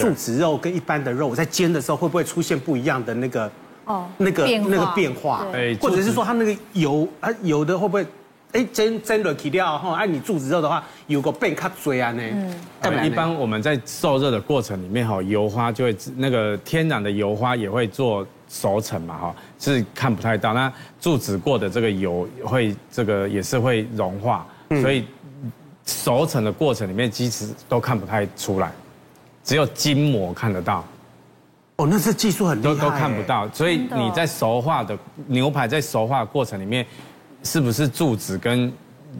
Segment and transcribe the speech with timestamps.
[0.00, 3.50] 柱子肉跟一般的肉，我在煎的时候会不会出现不一样的那个
[3.84, 5.46] 哦那个那个变化？
[5.52, 8.06] 哎，或者是说它那个油啊油的会不会？
[8.52, 12.20] 哎，蒸蒸的起掉哈，按你柱子肉的话，有个变卡嘴啊呢。
[12.82, 20.52] 嗯，一般我们在受热的过程里面哈，油花就会那个天然的油花也会做熟成嘛哈，是看不太到。
[20.52, 24.44] 那柱子过的这个油会这个也是会融化，
[24.82, 25.04] 所以
[25.86, 28.72] 熟成的过程里面其实都看不太出来，
[29.44, 30.84] 只有筋膜看得到。
[31.76, 32.74] 哦，那是技术很厉害。
[32.74, 36.86] 都都看不到，所以你在熟化的牛排在熟化的过程里面。
[37.42, 38.70] 是不是柱子跟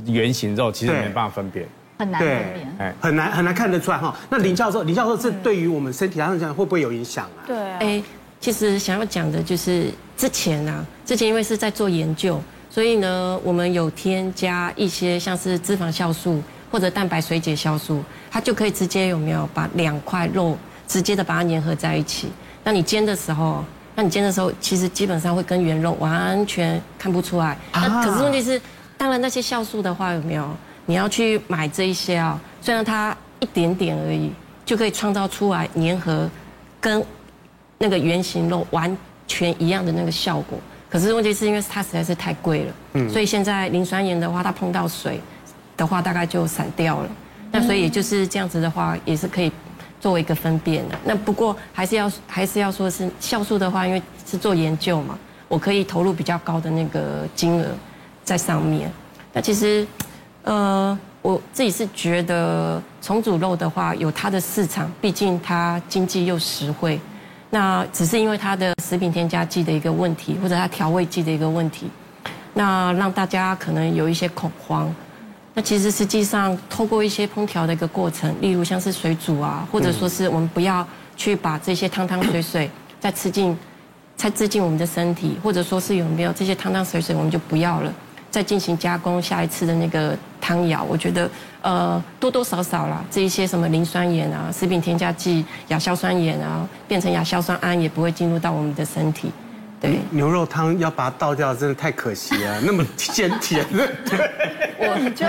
[0.04, 1.66] 圆形肉其实没办法分辨，
[1.96, 4.14] 很难分辨，哎，很难很难看得出来哈。
[4.28, 7.40] 那林教授，林教授，这对于我们身体上讲会不会有影响啊？
[7.46, 8.02] 对，哎，
[8.38, 20.56] 其实想要讲的就是之前啊，之前因为是在做研究，所以呢，我们有添加一些像是脂肪酵素或者蛋白水解酵素，它就可以直接有没有把两块肉
[20.86, 22.30] 直接的把它粘合在一起。
[22.64, 23.64] 那你煎的时候。
[23.96, 27.58] 那你煎的时候，其实基本上会跟原肉完全看不出来。
[27.72, 28.58] 那可是问题是，
[28.96, 30.48] 当然那些酵素的话有没有？
[30.86, 34.32] 你要去买这一些啊，虽然它一点点而已，
[34.64, 36.30] 就可以创造出来粘合
[36.80, 37.04] 跟
[37.78, 40.58] 那个圆形肉完全一样的那个效果。
[40.88, 45.20] 可是问题是因为它实在是太贵了，嗯，所以现在磷酸盐的话，它碰到水
[45.80, 47.08] 的话，大概就散掉了。
[47.50, 49.50] 那所以就是这样子的话，也是可以。
[50.00, 57.66] 作为一个分辨的，那不过还是要还是要说是酵素的话，因为是做研究嘛，我可以投入比较高的那个金额
[58.24, 58.90] 在上面。
[59.30, 59.86] 那其实，
[60.44, 66.98] 呃，我自己是觉得重组肉的话有它的市场，毕竟它经济又实惠。
[67.50, 71.90] 那只是因为它的食品添加剂的一个问题，或者它调味剂的一个问题，
[72.54, 74.90] 那让大家可能有一些恐慌。
[75.52, 82.70] 那其实实际上，透过一些烹调的一个过程，例如像是水煮啊，或者说是我们不要去把这些汤汤水水
[83.00, 83.56] 再吃进，
[84.16, 87.92] 再吃进我们的身体，或者说是有没有这些汤汤水水我们就不要了，
[88.30, 91.28] 再进行加工下一次的那个汤肴，我觉得
[91.62, 99.32] 呃多多少少啦，这一些什么磷酸盐啊、食品添加剂、亚硝酸盐啊，变成亚硝酸胺也不会进入到我们的身体。
[99.80, 103.64] 对，牛肉汤要把它倒掉，真的太可惜了， 那么鲜甜。
[103.72, 103.88] 对，
[104.76, 105.24] 我就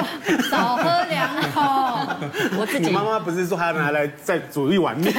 [0.50, 2.16] 少喝两口。
[2.59, 5.13] 我自己，你妈妈不是说还要拿来再煮一碗面？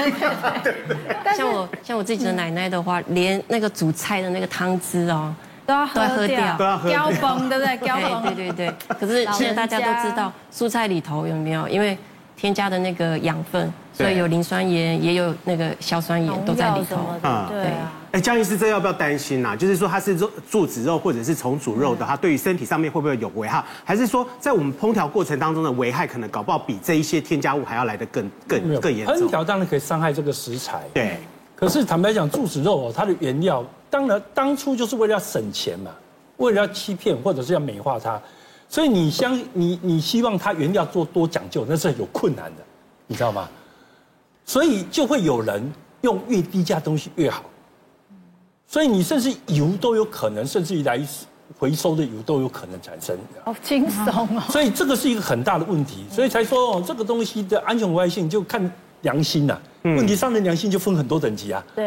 [0.63, 0.97] 对对。
[1.35, 7.77] 像我像我自己的奶奶的话，连那个煮菜的那个汤汁哦，都要喝掉，都要喝掉，崩对不对？
[7.89, 8.23] 崩。
[8.23, 8.75] 对对对。
[9.01, 11.67] 可是现在大家都知道，蔬菜里头有没有？
[11.69, 11.97] 因为
[12.37, 16.97] 添加的那个养分，所以有磷酸盐，也有那个硝酸盐都在里头。
[17.27, 17.71] 啊，对。
[18.13, 19.57] 哎，江医师，这要不要担心呐？
[19.57, 23.65] 就是说，它是肉柱子肉或者是重组肉的，它对于身体上面会不会有危害？
[23.85, 29.17] 还是说，在我们烹调过程当中的危害，可能搞不好比这一些添加物还要来得更更更严重？
[29.17, 31.17] 烹调当然可以伤害这个食材，对。
[31.57, 35.91] 可是坦白讲，柱子肉哦，它的原料当然当初就是为了要省钱嘛，
[36.37, 38.21] 为了要欺骗或者是要美化它，
[38.69, 42.63] 所以你相你你希望它原料做多讲究，那是有困难的，
[43.07, 43.49] 你知道吗？
[44.45, 47.45] 所以就会有人用越低价东西越好。
[48.73, 50.99] 所以你甚至油都有可能，甚至于来
[51.59, 53.15] 回收的油都有可能产生。
[53.45, 54.43] 好轻松哦。
[54.49, 58.73] 所以这个是一个很大的问题，所以才说哦，这个东西的安全危害性就看
[59.03, 59.61] 良心呐。
[59.83, 61.63] 问题上的良心就分很多等级啊。
[61.77, 61.87] 对，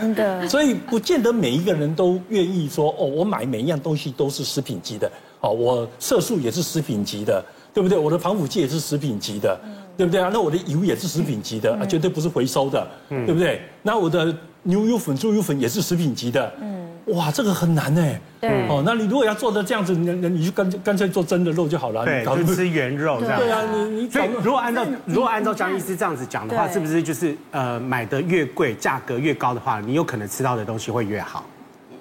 [0.00, 0.48] 真的。
[0.48, 7.44] 所以不见得每一个人都愿意说哦，我买每一样东西都是食品级的，哦，我色素也是食品级的，
[7.78, 7.96] 对不对？
[7.96, 9.56] 我的防腐剂也是食品级的，
[9.96, 10.28] 对不对啊？
[10.32, 13.62] 那我的油也是食品级的，啊，绝对不是回收的，对不对？
[13.82, 14.34] 那我的。
[14.64, 18.02] 牛油粉、猪油粉也是食品级的，嗯，哇，这个很难呢，
[18.40, 31.46] 对，哦，那你如果要做的这样子，那那你就干干脆做真的肉就好了，对，就吃原肉这样，对啊，你你所以如果按照如果按照张医师这样子讲的话，是不是就是呃买的越贵，价格越高的话，你有可能吃到的东西会越好？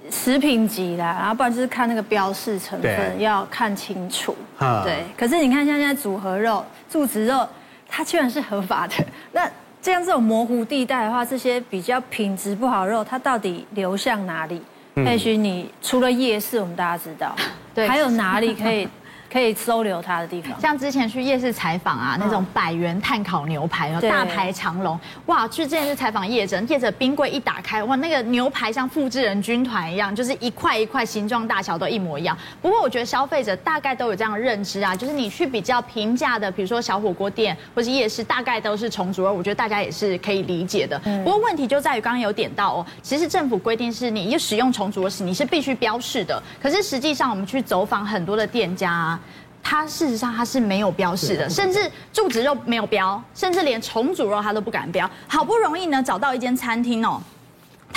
[0.09, 4.35] 食品级的，然后不然就是看那个标示成分要看清楚，
[4.83, 5.03] 对。
[5.17, 7.47] 可是你看像现在组合肉、柱子肉，
[7.87, 8.95] 它居然是合法的，
[9.31, 9.49] 那。
[9.79, 14.61] 这样这种模糊地带的话，这些比较品质不好的肉，它到底流向哪里？
[14.95, 17.33] 也许你除了夜市，我们大家知道，
[17.73, 18.85] 对，还有哪里可以？
[19.31, 25.47] 可以收留他的地方，像之前去夜市采访啊，那种百元碳烤牛排，有大排长龙，哇！
[25.47, 32.37] 去之前去采访业者，业者冰柜一打开，哇，那个牛排像复制人军团一样，就是一块一块，形状大小都一模一样。
[32.61, 40.97] 不过我觉得消费者大概都有这样的认知啊，就是你去比较平价的，比如说小火锅店或是夜市，大概都是重组肉，我觉得大家也是可以理解的。
[40.99, 49.19] 不过问题就在于刚刚有点到哦，其实政府规定是你一使用重组肉时，你是必须标示的，可是实际上我们去走访很多的店家啊。
[49.61, 55.09] 它事实上它是没有标示的，甚至柱子肉没有标，甚至连重组肉它都不敢标。
[55.27, 57.21] 好不容易呢找到一间餐厅哦。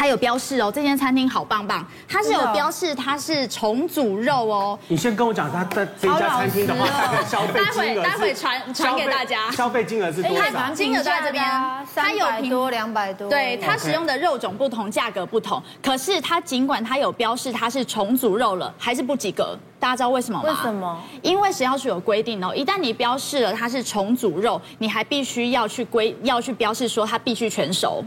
[0.01, 4.79] 它有标示哦，这间餐厅好棒棒，它是有标示它是重组肉哦。
[4.89, 9.51] 你先跟我讲，它在这家餐厅的话，大概消费金额，待会待会传传给大家。
[9.51, 10.51] 消费金额是多少？
[10.53, 11.45] 它金额在这边，
[11.95, 13.29] 它有百多两百多。
[13.29, 15.63] 对，它使用的肉种不同，价格不同。
[15.83, 19.55] 可是它尽管它有标示它是重组肉了，还是不及格。
[19.79, 20.49] 大家知道为什么吗？
[20.49, 20.99] 为什么？
[21.21, 28.03] 因为食药署有规定哦，一旦你标示了它是重组肉，你还必须要去规要去标示说它必须全熟。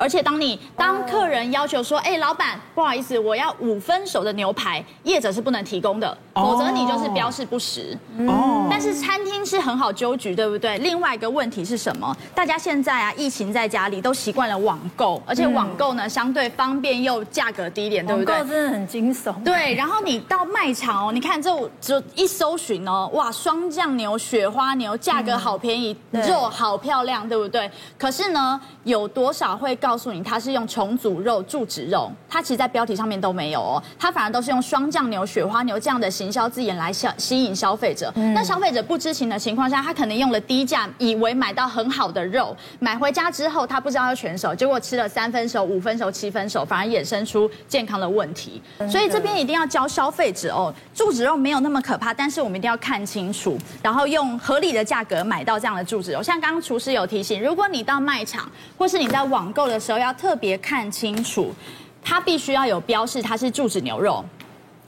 [0.00, 7.96] 而且当你当客人要求说，哎，老板，不好意思，我要五分熟的牛排，业者是不能提供的，否则你就是标示不实。
[8.26, 8.66] 哦。
[8.70, 10.78] 但是餐厅是很好纠局，对不对？
[10.78, 12.16] 另外一个问题是什么？
[12.34, 18.34] 大家现在啊，疫情在家里都习惯了网购，而且网购呢相对方便又价格低廉，对不对？
[18.34, 19.34] 网购真的很惊悚。
[19.44, 21.50] 对，然后你到卖场哦，你看这
[21.80, 27.70] 就一搜寻哦，哇，霜降牛、雪花牛，价格好便宜，肉好漂亮，对不对？
[27.98, 38.12] 可是呢，有多少会告告诉你，它是用重组肉、注脂肉，它其实，在标题上面都没有哦，它反而都是用霜降牛、雪花牛这样的行销字眼来消吸引消费者。
[38.34, 48.60] 那消费者不知情的情况下，他可能用了低价，以为买到很好的肉，买回家之后他不知道要全熟，结果吃了三分熟、五分熟、七分熟，反而衍生出健康的问题。
[48.86, 56.22] 所以这边一定要教消费者哦，柱子肉没有那么可怕，但是我们一定要看清楚，然后用合理的价格买到这样的柱子肉。
[56.22, 58.46] 像刚刚厨师有提醒，如果你到卖场
[58.76, 61.54] 或是你在网购的时候要特别看清楚，
[62.02, 64.22] 它必须要有标示它是柱子牛肉，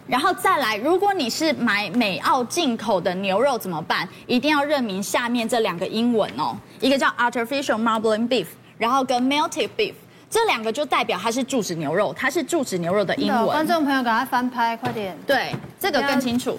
[0.06, 4.06] 然后再来，如果你是买美澳进口的牛肉怎么办？
[4.26, 8.46] 一定要认明下面这两个英文哦，一个叫 artificial marbling beef，
[8.76, 9.94] 然后跟 melted beef，
[10.28, 13.46] 这两个就代表它是注脂牛肉，它是注脂牛肉的英文。
[13.46, 15.16] 观众朋友，赶快翻拍，快点。
[15.26, 16.58] 对，这个更清楚。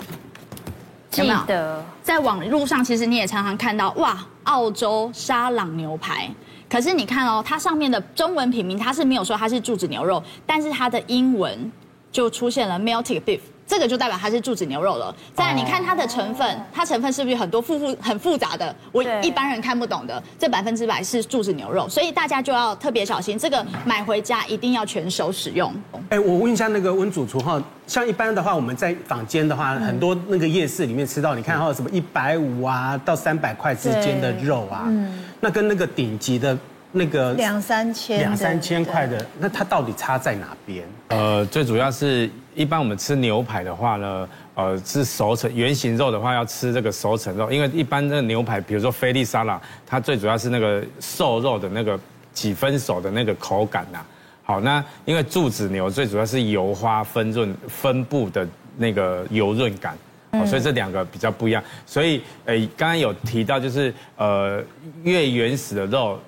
[1.12, 6.28] 记得，在网路上其实你也常常看到，哇，澳洲沙朗牛排。
[6.68, 11.72] 可是你看哦，它上面的中文品名它是没有说它是注脂牛肉，但是它的英文
[12.13, 15.13] 就出现了 melted beef，这个就代表它是柱子牛肉了。
[15.33, 18.74] 再来，你看它的成分，它成分是不是很多复复很复杂的？
[18.92, 25.74] 我一般人看不懂的，这百分之百是柱子牛肉，所以大家就要特别小心，这个买回家一定要全熟使用。
[26.10, 35.24] 哎，我问一下那个温主厨哈，像一般的话，我们在坊间的话，很多那个夜市里面吃到，你看还有什么一百五啊到三百块之间的肉啊，嗯。
[35.39, 36.56] 那跟那个顶级的
[36.95, 40.86] 那个两三千两三千块的，那它到底差在哪边？
[41.10, 52.00] 呃，最主要是一般我们吃牛排的话呢，呃，是熟成圆形肉的话要吃这个熟成肉，因为一般这个牛排，比如说菲力沙拉，它最主要是那个瘦肉的那个
[52.31, 54.00] 几分熟的那个口感呐。
[54.44, 58.48] 好，那因为柱子牛最主要是油花分润分布的
[58.78, 59.98] 那个油润感。
[60.31, 64.60] 哦，所以这两个比较不一样，所以诶，刚刚有提到就是呃，
[65.04, 66.19] 越原始的肉，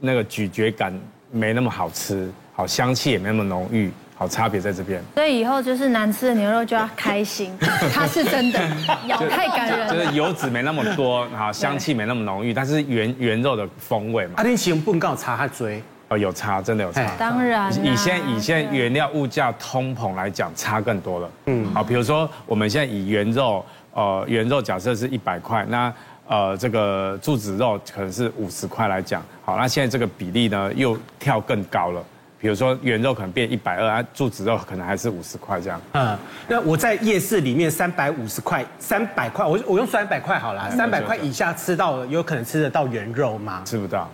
[0.00, 0.92] 那个咀嚼感
[1.30, 5.02] 没那么好吃，好香气也没那么浓郁，好差别在这边。
[5.14, 7.56] 所以以后就是难吃的牛肉就要开心，
[7.92, 8.60] 它是真的，
[9.06, 9.88] 咬太感人。
[9.88, 14.34] 就是油脂没那么多，然后香气没那么浓郁，但是原原肉的风味嘛。
[14.36, 15.82] 阿天行不告查他追。
[16.10, 17.06] 哦，有差，真的有差。
[17.18, 21.30] 当然，以现以现在原料物价通膨来讲，差更多了。
[21.44, 23.62] 嗯，好，比如说我们现在以原肉，
[23.92, 25.92] 呃，原肉假设是一百块，那
[26.28, 32.00] 呃这个柱子肉可能是五十块来讲，好，那现在这个比例呢又跳更高了。
[32.40, 35.80] 比如说原肉可能变一百二，啊，柱子肉可能还是五十块这样。
[35.94, 36.16] 嗯，
[36.46, 43.62] 那我在夜市里面三百五十块、三百块，我我用三百块好了，三百块以下吃到有可能吃得到原肉吗？
[43.64, 44.08] 吃不到。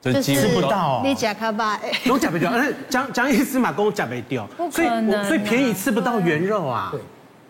[0.00, 2.48] 就吃不到，你假卡巴，都假不掉。
[2.52, 4.88] 那江江医师嘛，跟我假没掉，所以
[5.26, 6.90] 所以便宜吃不到原肉啊。
[6.92, 7.00] 对，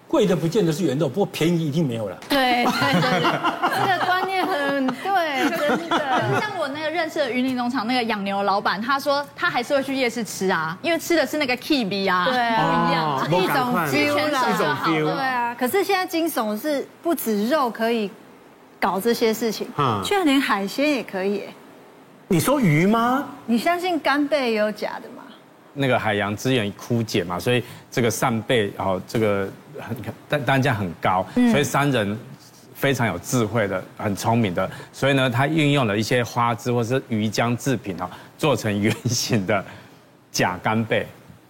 [0.09, 2.17] 贵的不见得是原肉，不过便宜一定没有了。
[2.29, 6.41] 对对对，这个观念很对，真的。
[6.41, 15.05] 像我那个认识的云林农场那个养牛老板，他说他还是会去夜市吃啊，因为吃的是那个 KB 啊，对啊，不一样，一种 feel 啦，一种 feel。
[15.05, 18.11] 对啊，可是现在惊悚是不止肉可以
[18.79, 19.67] 搞这些事情，
[20.05, 21.43] 居然连海鲜也可以。
[22.29, 23.25] 你说鱼吗？
[23.47, 25.25] 你相信干贝也有假的吗？
[25.75, 29.47] 那个海洋资源枯竭嘛，所以这个扇贝哦，这个
[29.81, 29.97] 很
[30.29, 32.19] 单单价很高，所以商人
[32.75, 39.65] 非常有智慧的，很聪明的，所以呢，他运用了一些花枝或是鱼浆制品哦，做成圆形的
[40.31, 41.07] 假干贝。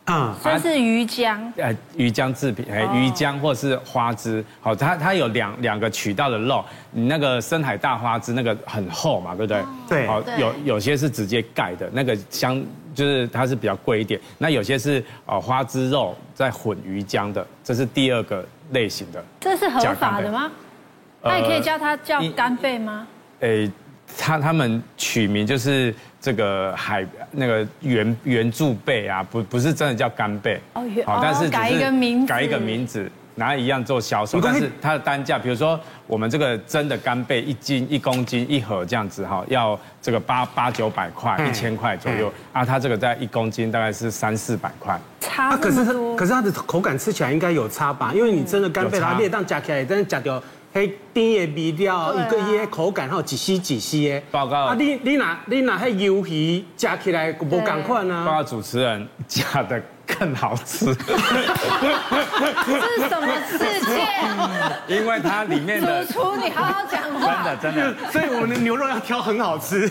[0.07, 9.65] 啊，这是鱼浆，呃，鱼浆制品，哎，鱼浆或是花枝，好，它它有两两个渠道的肉，你那个深海大花枝那个很厚嘛，对不对？
[9.89, 19.25] 对，好，有有些是直接盖的，那个香就是它是比较贵一点，那有些是呃花枝肉再混鱼浆的，这是第二个类型的。
[19.41, 20.51] 这是合法的吗？
[21.21, 23.09] 那你可以叫它叫干贝吗？
[23.41, 23.69] 诶，
[24.19, 33.11] 他他们取名就是这个海那个原原柱贝啊，不不是真的叫干贝哦，好，但是改一个名字，改一个名字。
[33.39, 45.71] 拿一样做销售，但是它的单价，比如说我们这个真的干贝一斤一公斤一盒这样子哈，要这个八八九百块一千块左右啊，它这个在一公斤大概是三四百块，差不多。
[45.71, 48.11] 可是它可是它的口感吃起来应该有差吧？
[48.15, 50.43] 因为你真的干贝它裂当加起来，真的加掉。
[50.77, 54.23] 嘿，甜的味道，一个伊口感哈，几丝几丝的。
[54.31, 58.27] 报告啊，你你拿你拿迄鱿鱼加起来不同款啊。
[58.27, 60.95] 报告主持人，加的更好吃。
[60.95, 61.03] 这
[62.93, 64.95] 是什么世界？
[64.95, 66.05] 因为它里面的。
[66.05, 67.43] 主厨，你好好讲话。
[67.43, 69.91] 真的真的，所以我们的牛肉要挑很好吃。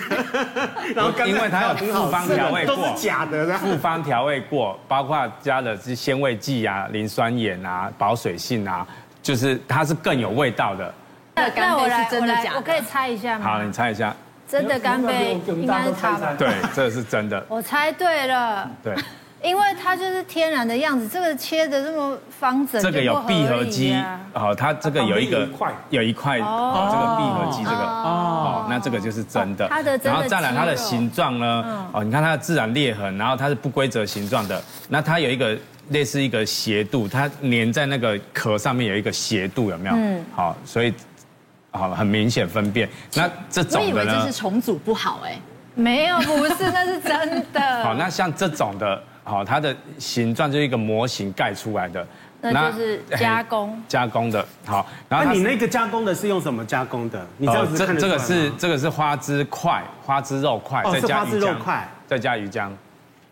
[0.94, 3.58] 然后因为它有复方调味过，都是假的。
[3.58, 8.86] 复方调味过，包括加的是鲜味剂啊、磷酸盐啊、保水性啊。
[9.26, 10.94] 就是它是更有味道的。
[11.34, 13.44] 那那我来，我来，我可以猜一下吗？
[13.44, 14.16] 好，你猜一下。
[14.48, 16.36] 真的干杯应该是他吧？
[16.38, 17.44] 对，这是真的。
[17.50, 18.70] 我猜对了。
[18.84, 18.96] 对。
[19.46, 23.96] 因为它就是天然的样子，这个切的这么方整，这个有闭合肌，
[24.34, 25.48] 好，它这个有一个
[25.90, 29.68] 有一块哦，这个闭合肌这个哦，那这个就是真的。
[29.70, 31.88] 它的然后再来它的形状呢？
[31.94, 35.56] 哦，你看它的自然裂痕，然后它是不规则形状的，那它有一个。
[35.90, 39.96] 类似一个斜度，它粘在那个壳上面有一个斜度，有没有？
[39.96, 40.26] 嗯。
[40.36, 40.92] 好，所以
[41.70, 42.90] 好很明显分辨。
[43.14, 43.84] 那这种的呢？
[43.84, 45.40] 我以为这是重组不好哎。
[45.76, 47.62] 没有，不是，那是真的。
[47.86, 52.06] 好，那像这种的，好，它的形状就是一个模型盖出来的。
[52.42, 53.82] 那就是加工。
[53.88, 54.86] 加工的，好。
[55.10, 57.26] 然后你那个加工的是用什么加工的？
[57.38, 61.56] 你这样子看这个是这个是花枝块，花枝肉块，再加鱼浆，
[62.06, 62.70] 再加鱼浆。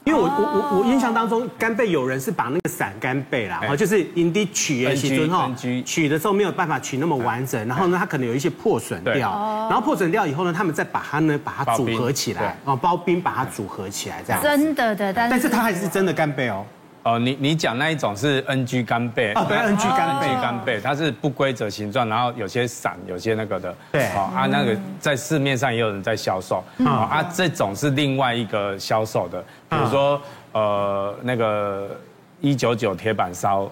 [0.05, 5.55] 因为我我我我印象当中，干贝有人是把那个散干贝啦，哦，就是营地取的时候哈，
[5.85, 14.41] 取的时候没有办法取那么完整，然后呢，它可能有一些破损掉，然后破损掉以后呢，他们再把它呢把它组合起来，哦，包冰把它组合起来这样。
[14.43, 16.65] 真的的，但是但是它还是真的干贝哦。
[17.03, 30.21] 哦，你你讲那一种是 NG 干贝，哦，对，NG 干贝，干贝，它是不规则形状，然后有些散，有些那个的，对，好啊，那个在市面上也有人在销售，好啊，这种是另外一个销售的，比如说
[30.53, 31.89] 呃那个
[32.39, 33.69] 一九九铁板烧，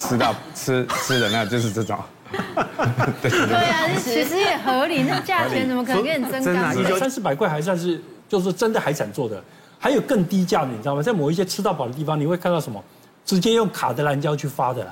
[0.00, 1.96] 吃到 吃吃的那就是这种，
[3.22, 6.98] 对啊，其实也合理，那价钱怎么可能跟你争干贝？
[6.98, 9.40] 三四百块还算是就是真的海产做的。
[9.84, 11.02] 还有更低价的，你知道吗？
[11.02, 12.82] 在某一些吃到饱的地方，你会看到什么？
[13.22, 14.82] 直接用卡德兰胶去发的。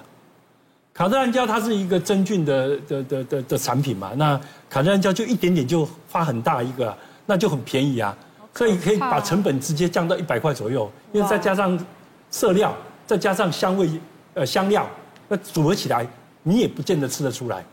[0.93, 6.95] 卡德兰胶它是一个真菌的的的的的产品嘛，那卡德兰胶就一点点就发很大一个，
[7.25, 8.15] 那就很便宜啊。
[8.55, 11.83] 所以可以把成本直接降到一百块左右，因为再加上
[12.31, 13.89] 色料，再加上香味
[14.35, 14.87] 呃香料，
[15.27, 16.07] 那组合起来
[16.43, 17.65] 你也不见得吃得出来。